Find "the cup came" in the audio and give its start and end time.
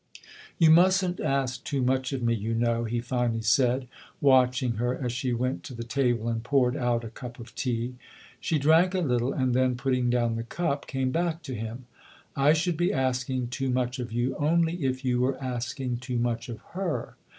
10.37-11.11